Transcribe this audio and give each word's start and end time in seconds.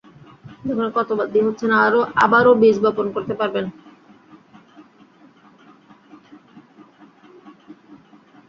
আবারও 2.23 2.51
বীজ 2.61 2.77
বপন 2.83 3.05
করতে 3.15 3.33
পারবেন। 3.33 3.65